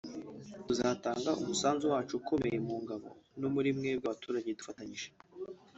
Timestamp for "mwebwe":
3.77-4.05